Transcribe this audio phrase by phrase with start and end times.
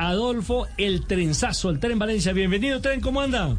[0.00, 2.32] Adolfo, el trenzazo, el tren Valencia.
[2.32, 3.54] Bienvenido, tren, ¿cómo anda?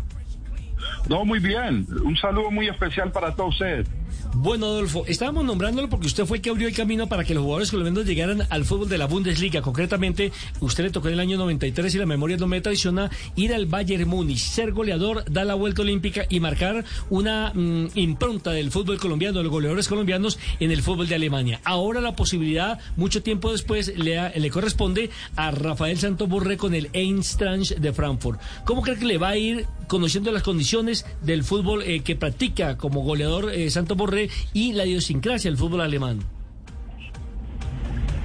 [1.07, 1.85] No, muy bien.
[2.03, 3.87] Un saludo muy especial para todos ustedes.
[4.33, 7.43] Bueno, Adolfo, estábamos nombrándolo porque usted fue el que abrió el camino para que los
[7.43, 9.61] jugadores colombianos llegaran al fútbol de la Bundesliga.
[9.61, 13.53] Concretamente, usted le tocó en el año 93 y la memoria no me traiciona ir
[13.53, 18.71] al Bayern Múnich, ser goleador, dar la vuelta olímpica y marcar una mm, impronta del
[18.71, 21.59] fútbol colombiano, de los goleadores colombianos en el fútbol de Alemania.
[21.63, 26.89] Ahora la posibilidad, mucho tiempo después, le, le corresponde a Rafael Santos Borré con el
[26.93, 28.39] Eintracht de Frankfurt.
[28.65, 32.77] ¿Cómo cree que le va a ir conociendo las condiciones del fútbol eh, que practica
[32.77, 36.19] como goleador eh, Santos Borré y la idiosincrasia del fútbol alemán?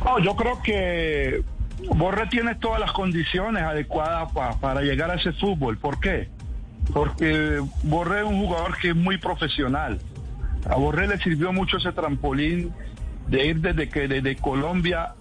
[0.05, 1.42] No, yo creo que
[1.97, 5.77] Borré tiene todas las condiciones adecuadas pa- para llegar a ese fútbol.
[5.78, 6.28] ¿Por qué?
[6.94, 9.98] Porque Borré es un jugador que es muy profesional.
[10.70, 12.72] A Borré le sirvió mucho ese trampolín
[13.27, 15.14] de ir desde que desde Colombia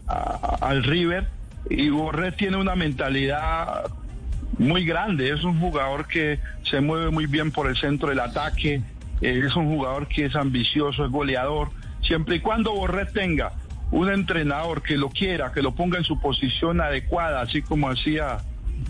[0.62, 1.28] al River
[1.72, 3.86] y Borré tiene una mentalidad
[4.58, 5.32] muy grande.
[5.32, 8.82] Es un jugador que se mueve muy bien por el centro del ataque.
[9.22, 11.70] eh, es un jugador que es ambicioso, es goleador.
[12.02, 13.54] Siempre y cuando Borré tenga
[13.92, 18.40] un entrenador que lo quiera, que lo ponga en su posición adecuada, así como hacía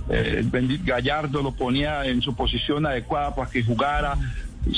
[0.09, 0.43] eh,
[0.83, 4.17] Gallardo, lo ponía en su posición adecuada para que jugara,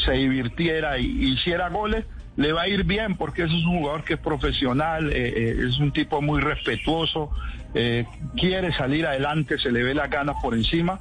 [0.05, 2.05] se divirtiera y hiciera goles,
[2.38, 5.80] le va a ir bien porque es un jugador que es profesional, eh, eh, es
[5.80, 7.32] un tipo muy respetuoso,
[7.74, 11.00] eh, quiere salir adelante, se le ve las ganas por encima.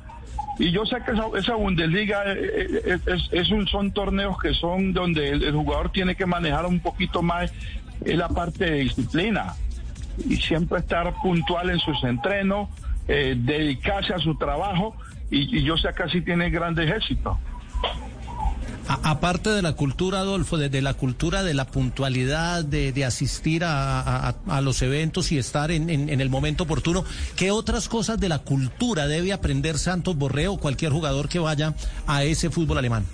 [0.59, 5.53] Y yo sé que esa, Bundesliga es, es un, son torneos que son donde el,
[5.53, 7.53] jugador tiene que manejar un poquito más
[8.03, 9.55] la parte de disciplina
[10.27, 12.71] y siempre estar puntual en sus entrenos,
[13.07, 14.97] dedicarse a su trabajo
[15.31, 17.37] y, y yo sé que así tiene grandes éxitos.
[18.89, 23.65] Aparte de la cultura, Adolfo, de, de la cultura de la puntualidad, de, de asistir
[23.65, 27.05] a, a- los eventos y estar en, en- en el momento oportuno,
[27.37, 31.75] ¿qué otras cosas de la cultura debe aprender Santos Borreo o cualquier jugador que vaya
[32.07, 33.05] a ese fútbol alemán?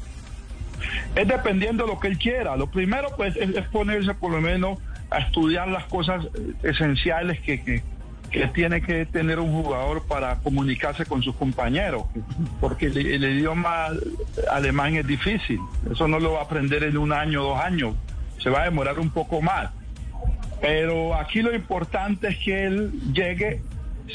[1.14, 2.56] Es dependiendo de lo que él quiera.
[2.56, 4.78] Lo primero pues es, es ponerse por lo menos
[5.10, 7.82] a estudiar las cosas eh, esenciales que, que,
[8.32, 12.04] que tiene que tener un jugador para comunicarse con sus compañeros,
[12.60, 13.88] porque el, idioma
[14.50, 15.60] alemán es difícil.
[15.91, 17.94] Eso no lo va a aprender en un año, dos años.
[18.38, 19.70] Se va a demorar un poco más.
[20.60, 23.60] Pero aquí lo importante es que él llegue,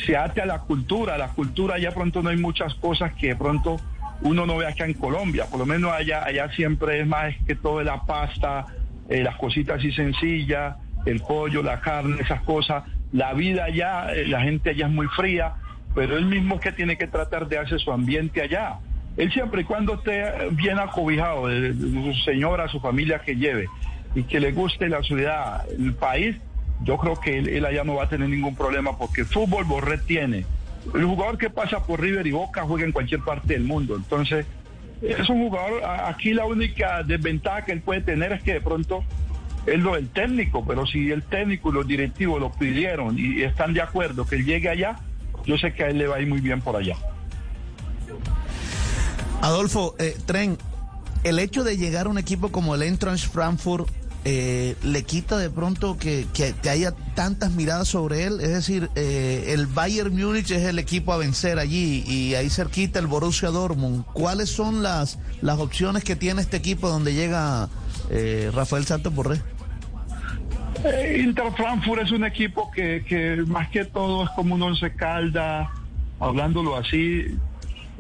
[0.06, 1.18] se ate a la cultura.
[1.18, 3.80] La cultura ya pronto no hay muchas cosas que pronto
[4.22, 5.46] uno no ve acá en Colombia.
[5.46, 8.66] Por lo menos allá, allá siempre es más que todo la pasta,
[9.10, 12.84] eh, las cositas así sencillas, el pollo, la carne, esas cosas.
[13.12, 15.54] La vida allá, eh, la gente allá es muy fría,
[15.96, 18.78] pero él mismo es que tiene que tratar de hacer su ambiente allá.
[19.16, 23.68] Él siempre y cuando esté bien acobijado de, su señora, su familia que lleve
[24.14, 26.36] y que le guste la ciudad, el país,
[26.84, 29.64] yo creo que él, él allá no va a tener ningún problema porque el fútbol
[29.64, 30.46] Borré tiene.
[30.94, 33.96] El jugador que pasa por River y Boca juega en cualquier parte del mundo.
[33.96, 34.46] Entonces,
[35.02, 39.04] es un jugador, aquí la única desventaja que él puede tener es que de pronto
[39.68, 43.74] es lo del técnico, pero si el técnico y los directivos lo pidieron y están
[43.74, 44.98] de acuerdo que él llegue allá,
[45.46, 46.96] yo sé que a él le va a ir muy bien por allá.
[49.42, 50.58] Adolfo, eh, Tren,
[51.24, 53.88] el hecho de llegar a un equipo como el Eintracht Frankfurt
[54.26, 58.40] eh, le quita de pronto que, que- haya tantas miradas sobre él.
[58.42, 63.00] Es decir, eh, el Bayern Múnich es el equipo a vencer allí y ahí cerquita
[63.00, 64.04] el Borussia Dortmund.
[64.14, 67.70] ¿Cuáles son las, las opciones que tiene este equipo donde llega
[68.54, 69.42] Rafael Santos Borré?
[71.18, 75.72] Inter Frankfurt es un equipo que, que más que todo es como un once calda,
[76.20, 77.38] hablándolo así,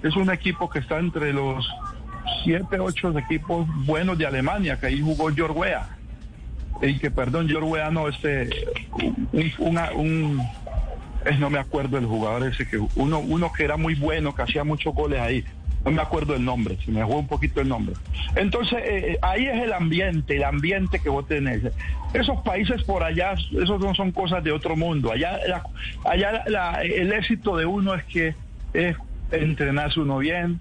[0.04, 1.68] es un equipo que está entre los
[2.44, 5.90] siete, ocho equipos buenos de Alemania, que ahí jugó Georg Weah.
[6.82, 8.50] Y que, perdón, Georg Weah no, este,
[9.58, 10.40] un,
[11.40, 14.64] no me acuerdo del jugador ese, que uno, uno que era muy bueno, que hacía
[14.64, 15.44] muchos goles ahí.
[15.88, 17.96] No me acuerdo el nombre, si me jugó un poquito el nombre.
[18.36, 21.62] Entonces, eh, eh, ahí es el ambiente, el ambiente que vos tenés.
[22.14, 25.12] Esos países por allá, esos no son cosas de otro mundo.
[25.12, 25.40] Allá,
[26.04, 28.36] allá la- el éxito de uno es que
[28.74, 28.98] es
[29.32, 30.60] entrenarse uno bien,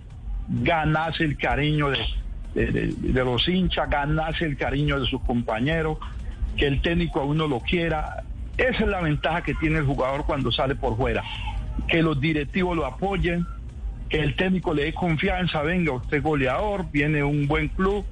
[0.49, 2.07] ganarse el cariño de-
[2.55, 5.99] de- de los hinchas, ganarse el cariño de sus compañeros,
[6.57, 8.23] que el técnico a uno lo quiera.
[8.57, 11.23] Esa es la ventaja que tiene el jugador cuando sale por fuera.
[11.89, 13.47] que los directivos lo apoyen,
[14.09, 18.05] que el técnico le dé confianza, venga, usted goleador, viene un buen club,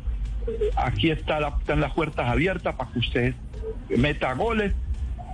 [0.77, 3.35] aquí está la- están las puertas abiertas para que usted
[3.97, 4.73] meta goles,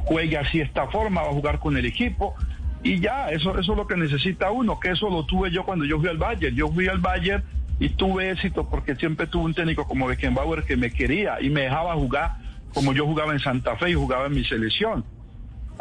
[0.05, 2.35] juegue así esta forma, va a jugar con el equipo.
[2.83, 5.85] Y ya, eso, eso es lo que necesita uno, que eso lo tuve yo cuando
[5.85, 6.57] yo fui al Bayern.
[6.57, 7.43] Yo fui al Bayern
[7.79, 11.63] y tuve éxito porque siempre tuve un técnico como Beckenbauer que me quería y me
[11.63, 12.37] dejaba jugar
[12.73, 15.05] como yo jugaba en Santa Fe y jugaba en mi selección.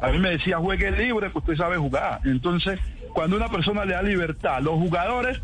[0.01, 2.21] A mí me decía, juegue libre, que usted sabe jugar.
[2.23, 2.79] Entonces,
[3.13, 5.41] cuando una persona le da libertad, los jugadores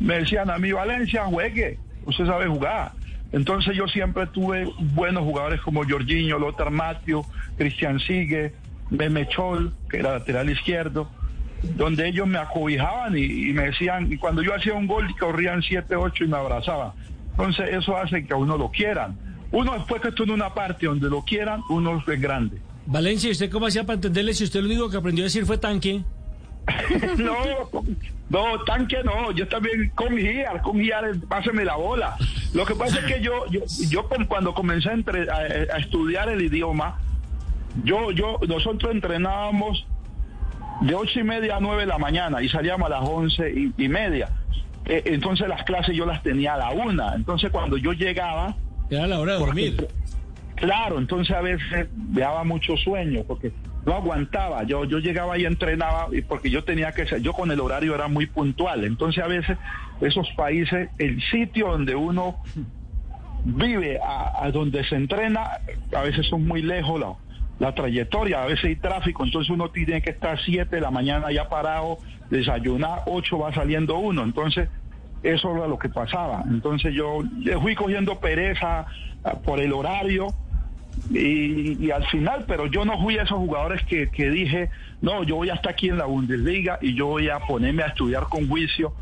[0.00, 2.92] me decían a mí, Valencia, juegue, usted sabe jugar.
[3.32, 7.24] Entonces yo siempre tuve buenos jugadores como Jorginho, Lothar Matthew,
[7.56, 8.54] Cristian Sigue,
[8.90, 11.10] Memechol, que era lateral izquierdo,
[11.62, 15.62] donde ellos me acobijaban y, y me decían, y cuando yo hacía un gol, corrían
[15.62, 16.92] 7, 8 y me abrazaban.
[17.30, 19.16] Entonces eso hace que a uno lo quieran.
[19.50, 22.58] Uno después que estuvo en una parte donde lo quieran, uno es grande.
[22.86, 25.46] Valencia, ¿y usted cómo hacía para entenderle si usted lo único que aprendió a decir
[25.46, 26.02] fue tanque?
[27.18, 27.34] no,
[28.30, 32.16] no, tanque no, yo también con Giar, con Giar, páseme la bola.
[32.54, 36.28] Lo que pasa es que yo, yo, yo cuando comencé a, entre- a- a estudiar
[36.28, 36.98] el idioma,
[37.84, 39.86] yo, yo, nosotros entrenábamos
[40.82, 43.72] de ocho y media a nueve de la mañana y salíamos a las once y,
[43.82, 44.28] y media.
[44.84, 47.14] Eh, entonces las clases yo las tenía a la una.
[47.14, 48.56] Entonces cuando yo llegaba,
[48.90, 49.88] Era la hora de dormir.
[50.62, 53.50] Claro, entonces a veces me mucho sueño porque
[53.84, 54.62] no aguantaba.
[54.62, 58.06] Yo yo llegaba y entrenaba porque yo tenía que ser, yo con el horario era
[58.06, 58.84] muy puntual.
[58.84, 59.58] Entonces a veces
[60.00, 62.36] esos países, el sitio donde uno
[63.44, 65.50] vive, a, a donde se entrena,
[65.96, 67.16] a veces son muy lejos la,
[67.58, 71.32] la trayectoria, a veces hay tráfico, entonces uno tiene que estar 7 de la mañana
[71.32, 71.98] ya parado,
[72.30, 74.22] desayunar, 8 va saliendo uno.
[74.22, 74.68] Entonces
[75.24, 76.44] eso era lo que pasaba.
[76.48, 77.18] Entonces yo
[77.60, 78.86] fui cogiendo pereza
[79.24, 80.28] ah, por el horario
[81.10, 85.24] y, y al final, pero yo no fui a esos jugadores que, que dije, no,
[85.24, 88.48] yo voy hasta aquí en la Bundesliga y yo voy a ponerme a estudiar con
[88.48, 88.92] juicio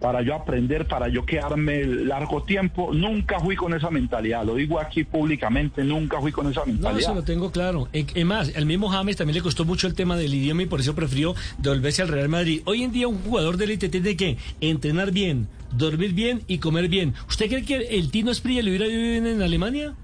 [0.00, 2.92] para yo aprender, para yo quedarme largo tiempo.
[2.92, 7.00] Nunca fui con esa mentalidad, lo digo aquí públicamente, nunca fui con esa No, mentalidad.
[7.00, 7.88] eso lo tengo claro.
[7.92, 10.66] E- Es más, al mismo James también le costó mucho el tema del idioma y
[10.66, 12.60] por eso prefirió devolverse al Real Madrid.
[12.66, 16.88] Hoy en día un jugador de élite tiene que entrenar bien, dormir bien y comer
[16.88, 17.14] bien.
[17.28, 19.94] ¿Usted cree que el Tino Esprilla le hubiera ido bien en Alemania?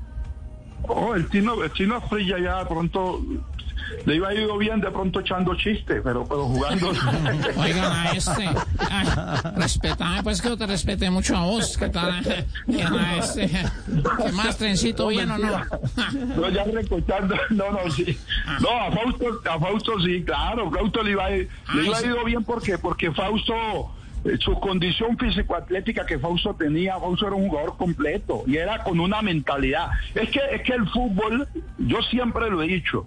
[0.89, 3.21] Oh, el chino, el chino Frilla ya de pronto
[4.07, 6.89] le iba ido bien de pronto echando chistes, pero, pero jugando.
[7.57, 8.49] Oigan a este.
[8.89, 9.07] Ay,
[9.57, 11.77] respetame, pues que yo te respete mucho a vos.
[11.77, 12.11] ¿Qué tal?
[12.11, 13.49] A este.
[13.49, 15.49] ¿Qué más, trencito, bien o no?
[16.37, 18.17] No, ya recochando, no, no, sí.
[18.61, 21.47] No, a Fausto, a Fausto sí, claro, Fausto le iba, a- le
[21.85, 23.91] iba a ido bien porque, porque Fausto,
[24.41, 29.23] su condición físico-atlética que Fausto tenía, Fausto era un jugador completo y era con una
[29.23, 29.91] mentalidad.
[30.15, 33.07] Es que, es que el fútbol, yo siempre lo he dicho,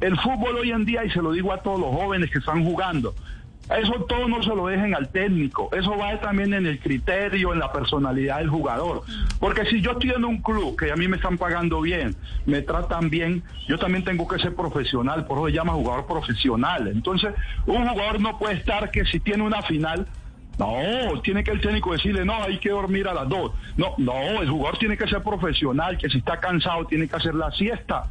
[0.00, 2.64] el fútbol hoy en día, y se lo digo a todos los jóvenes que están
[2.64, 3.14] jugando,
[3.70, 7.60] eso todo no se lo dejen al técnico, eso va también en el criterio, en
[7.60, 9.02] la personalidad del jugador.
[9.38, 12.14] Porque si yo estoy en un club que a mí me están pagando bien,
[12.44, 16.88] me tratan bien, yo también tengo que ser profesional, por eso se llama jugador profesional.
[16.88, 17.32] Entonces,
[17.66, 20.06] un jugador no puede estar que si tiene una final,
[20.62, 23.52] no, tiene que el técnico decirle, no, hay que dormir a las dos.
[23.76, 27.34] No, no, el jugador tiene que ser profesional, que si está cansado tiene que hacer
[27.34, 28.04] la siesta,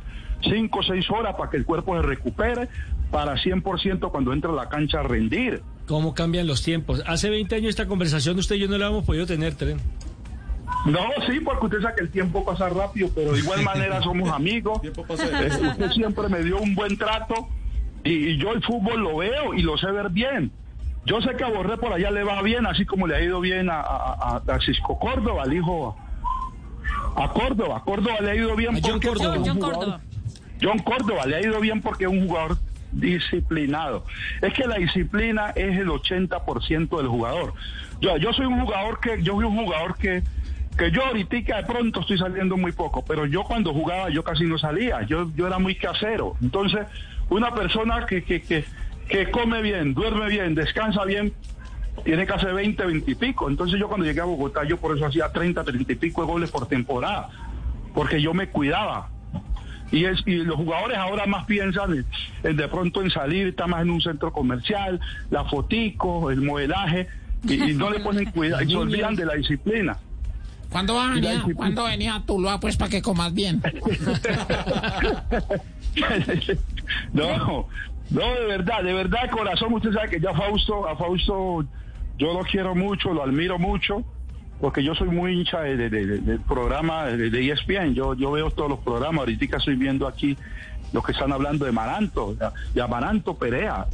[0.44, 2.68] cinco o seis horas para que el cuerpo se recupere,
[3.12, 5.62] para 100% cuando entra a la cancha a rendir.
[5.86, 7.03] ¿Cómo cambian los tiempos?
[7.05, 9.79] Hace 20 años esta conversación usted y yo no la hemos podido tener, Tren.
[10.86, 14.29] No, sí, porque usted sabe que el tiempo pasa rápido, pero de igual manera somos
[14.29, 14.81] amigos.
[14.84, 17.50] Usted siempre me dio un buen trato
[18.03, 20.51] y, y yo el fútbol lo veo y lo sé ver bien.
[21.05, 23.39] Yo sé que a Borré por allá le va bien, así como le ha ido
[23.39, 25.96] bien a, a, a- a Cisco Córdoba, al hijo
[27.15, 27.81] a Córdoba.
[27.84, 29.34] Córdoba le ha ido bien A John porque Córdoba.
[29.36, 30.01] es un John jugador- Córdoba.
[30.62, 32.58] John Córdoba le ha ido bien porque es un jugador
[32.91, 34.05] disciplinado.
[34.41, 37.53] Es que la disciplina es el 80% del jugador.
[38.00, 40.24] Yo, yo soy un jugador que, yo fui un jugador que,
[40.77, 44.43] que yo ahorita de pronto estoy saliendo muy poco, pero yo cuando jugaba yo casi
[44.46, 46.36] no salía, yo, yo era muy casero.
[46.41, 46.81] Entonces,
[47.29, 48.65] una persona que, que, que,
[49.12, 51.34] que come bien, duerme bien, descansa bien,
[52.06, 53.50] tiene que hacer 20, 20 y pico.
[53.50, 56.27] Entonces yo cuando llegué a Bogotá, yo por eso hacía 30, 30 y pico de
[56.27, 57.30] goles por temporada,
[57.94, 59.10] porque yo me cuidaba.
[59.91, 62.06] Y, es, y los jugadores ahora más piensan en,
[62.44, 67.08] en de pronto en salir, está más en un centro comercial, la fotico, el modelaje,
[67.46, 69.98] y, y no le ponen cuidado, y se olvidan de la disciplina.
[70.70, 71.32] ¿Cuándo vas a Y la venir?
[71.34, 71.58] disciplina.
[71.58, 73.62] ¿Cuándo venís a Tuluá, pues, para que comas bien?
[77.13, 77.68] no,
[78.12, 81.65] no, de verdad, de verdad, de corazón, usted sabe que ya Fausto, a Fausto
[82.18, 84.03] yo lo quiero mucho, lo admiro mucho,
[84.60, 87.94] porque yo soy muy hincha de- de- de- de- del programa de, de E ESPN,
[87.96, 90.38] yo, yo veo todos los programas, ahorita estoy viendo aquí
[90.91, 92.36] los que están hablando de Maranto,
[92.75, 93.88] y Amaranto Perea.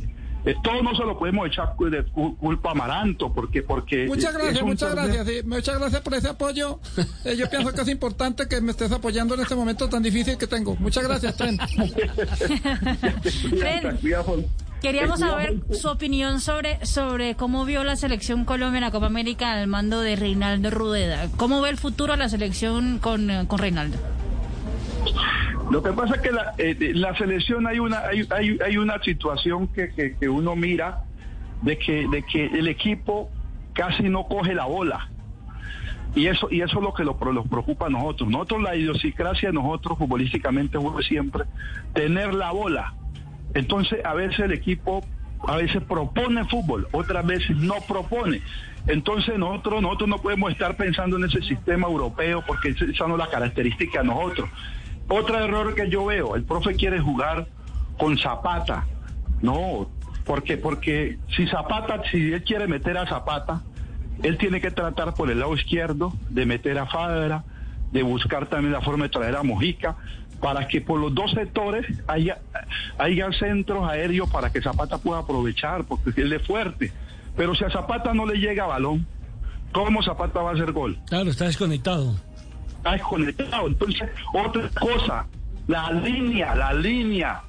[0.47, 3.61] Eh, todo no se lo podemos echar de culpa a Maranto, porque...
[3.61, 6.79] porque muchas gracias, muchas gracias, muchas gracias por ese apoyo.
[7.25, 10.37] Eh, yo pienso que es importante que me estés apoyando en este momento tan difícil
[10.37, 10.75] que tengo.
[10.77, 11.61] Muchas gracias, Trent.
[14.81, 19.53] Queríamos saber su opinión sobre, sobre cómo vio la selección Colombia en la Copa América
[19.53, 21.29] al mando de Reinaldo Rudeda.
[21.35, 23.97] ¿Cómo ve el futuro de la selección con, eh, con Reinaldo?
[25.69, 29.01] Lo que pasa es que la, eh, la selección hay una hay, hay, hay una
[29.03, 31.03] situación que, que, que, uno mira
[31.61, 33.29] de que de que el equipo
[33.73, 35.09] casi no coge la bola
[36.15, 39.49] y eso y eso es lo que lo, nos preocupa a nosotros nosotros la idiosincrasia
[39.49, 41.43] de nosotros futbolísticamente fue siempre
[41.93, 42.93] tener la bola
[43.53, 45.03] entonces, a veces el equipo
[45.47, 48.41] a veces propone fútbol, otras veces no propone.
[48.87, 53.19] Entonces nosotros, nosotros no podemos estar pensando en ese sistema europeo porque esa no es
[53.19, 54.49] la característica de nosotros.
[55.09, 57.47] Otro error que yo veo, el profe quiere jugar
[57.97, 58.85] con Zapata.
[59.41, 59.89] No,
[60.25, 63.63] porque porque si Zapata, si él quiere meter a Zapata,
[64.23, 67.43] él tiene que tratar por el lado izquierdo de meter a Fadra,
[67.91, 69.95] de buscar también la forma de traer a Mojica
[70.41, 72.39] para que por los dos sectores haya,
[72.97, 76.91] haya centros aéreos para que Zapata pueda aprovechar, porque él es fuerte.
[77.35, 79.07] Pero si a Zapata no le llega balón,
[79.71, 80.97] ¿cómo Zapata va a hacer gol?
[81.07, 82.15] Claro, está desconectado.
[82.77, 83.67] Está desconectado.
[83.67, 85.27] Entonces, otra cosa,
[85.67, 87.41] la línea, la línea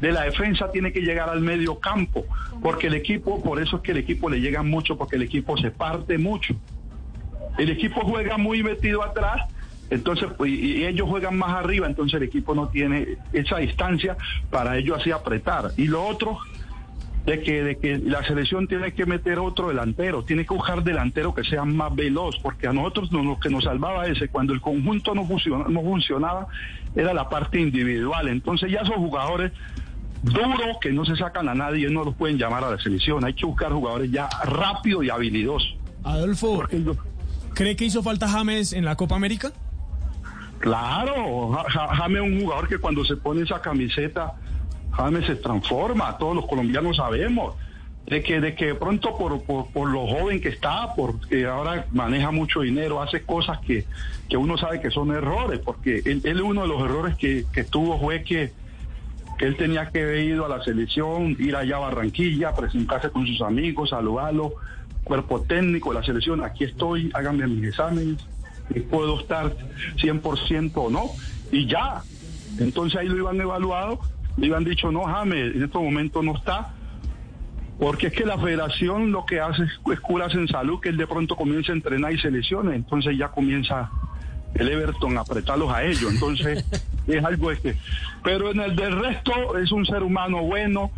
[0.00, 2.26] de la defensa tiene que llegar al medio campo,
[2.62, 5.56] porque el equipo, por eso es que el equipo le llega mucho, porque el equipo
[5.56, 6.54] se parte mucho.
[7.56, 9.42] El equipo juega muy metido atrás
[9.90, 14.16] entonces, pues, y ellos juegan más arriba, entonces el equipo no tiene esa distancia
[14.50, 15.72] para ellos así apretar.
[15.76, 16.38] Y lo otro,
[17.24, 21.34] de que, de que la selección tiene que meter otro delantero, tiene que buscar delantero
[21.34, 25.14] que sea más veloz, porque a nosotros lo que nos salvaba ese, cuando el conjunto
[25.14, 26.48] no, funciona, no funcionaba,
[26.94, 28.28] era la parte individual.
[28.28, 29.52] Entonces ya esos jugadores
[30.22, 33.24] duros que no se sacan a nadie, no los pueden llamar a la selección.
[33.24, 35.76] Hay que buscar jugadores ya rápido y habilidosos.
[36.02, 36.64] Adolfo,
[37.54, 39.52] ¿cree que hizo falta James en la Copa América?
[40.58, 44.34] Claro, James es un jugador que cuando se pone esa camiseta,
[44.96, 47.54] James se transforma, todos los colombianos sabemos.
[48.06, 52.60] De que, de que pronto por, por, lo joven que está, porque ahora maneja mucho
[52.60, 53.86] dinero, hace cosas que,
[54.28, 57.98] que uno sabe que son errores, porque él, uno de los errores que, que tuvo
[57.98, 58.52] fue que,
[59.38, 63.26] que él tenía que haber ido a la selección, ir allá a Barranquilla, presentarse con
[63.26, 64.52] sus amigos, saludarlo,
[65.02, 68.18] cuerpo técnico de la selección, aquí estoy, háganme mis exámenes,
[68.90, 69.56] puedo estar
[69.96, 71.04] 100% o no,
[71.50, 72.02] y ya.
[72.58, 74.00] Entonces ahí lo iban evaluado,
[74.36, 76.74] le iban dicho, no, James, en este momento no está,
[77.78, 81.06] porque es que la federación lo que hace es curas en salud, que él de
[81.06, 83.90] pronto comienza a entrenar y se lesiona, entonces ya comienza
[84.54, 86.64] el Everton a apretarlos a ellos, entonces
[87.06, 87.76] es algo este.
[88.22, 90.90] Pero en el del resto es un ser humano bueno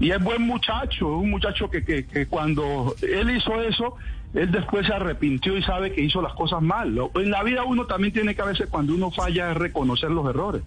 [0.00, 3.96] y es buen muchacho, un muchacho que, que, que cuando él hizo eso,
[4.34, 6.98] él después se arrepintió y sabe que hizo las cosas mal.
[7.14, 10.28] En la vida uno también tiene que a veces cuando uno falla es reconocer los
[10.28, 10.62] errores.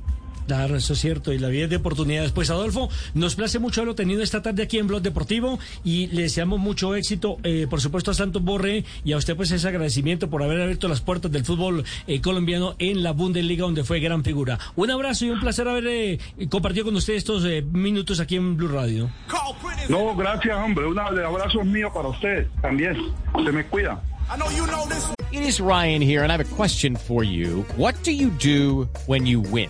[0.48, 2.34] Claro, eso es cierto, y la vida es de oportunidades.
[2.34, 6.24] Pues Adolfo, nos place mucho lo tenido esta tarde aquí en Blog Deportivo y le
[6.24, 10.30] deseamos mucho éxito, eh, por supuesto a Santos Borre y a usted pues ese agradecimiento
[10.30, 14.26] por haber abierto las puertas del fútbol eh, colombiano en la Bundesliga donde fue gran
[14.26, 14.60] figura.
[14.76, 16.20] Un abrazo y un placer haber eh,
[16.50, 19.10] compartido con usted estos minutos aquí en Blue Radio.
[19.88, 22.98] No, gracias hombre, un abrazo mío para usted también,
[23.42, 24.02] se me cuida.
[25.32, 27.66] It is Ryan here and I have a question for you.
[27.78, 29.70] What do you do when you win?